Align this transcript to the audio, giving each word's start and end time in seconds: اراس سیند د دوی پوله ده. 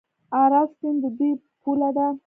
اراس 0.41 0.69
سیند 0.79 0.97
د 1.03 1.05
دوی 1.17 1.31
پوله 1.61 1.89
ده. 1.95 2.07